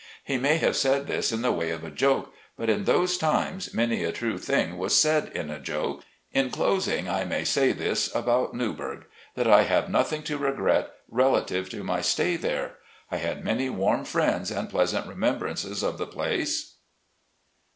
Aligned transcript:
He 0.23 0.39
may 0.39 0.57
have 0.57 0.75
said 0.75 1.05
this 1.05 1.31
in 1.31 1.43
the 1.43 1.51
way 1.51 1.69
of 1.69 1.83
a 1.83 1.91
joke, 1.91 2.33
but 2.57 2.71
in 2.71 2.85
those 2.85 3.19
times, 3.19 3.71
many 3.71 4.03
a 4.03 4.11
true 4.11 4.39
thing 4.39 4.79
was 4.79 4.99
said 4.99 5.31
in 5.35 5.51
a 5.51 5.59
joke. 5.59 6.01
In 6.31 6.49
closing 6.49 7.07
I 7.07 7.23
can 7.23 7.45
say 7.45 7.71
this 7.71 8.09
about 8.15 8.55
Newburgh, 8.55 9.05
that 9.35 9.45
I 9.45 9.61
have 9.61 9.91
nothing 9.91 10.23
to 10.23 10.39
regret 10.39 10.91
relative 11.07 11.69
to 11.69 11.83
my 11.83 12.01
stay 12.01 12.35
there. 12.35 12.79
I 13.11 13.17
had 13.17 13.45
many 13.45 13.69
warm 13.69 14.03
friends, 14.03 14.49
and 14.49 14.71
pleasant 14.71 15.05
remembrances 15.05 15.83
of 15.83 15.99
the 15.99 16.07
place. 16.07 16.77